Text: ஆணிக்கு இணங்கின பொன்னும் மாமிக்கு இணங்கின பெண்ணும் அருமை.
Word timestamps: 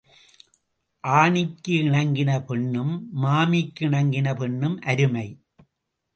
ஆணிக்கு 1.03 1.73
இணங்கின 1.81 2.31
பொன்னும் 2.47 2.93
மாமிக்கு 3.13 3.85
இணங்கின 3.89 4.35
பெண்ணும் 4.35 4.77
அருமை. 4.81 5.27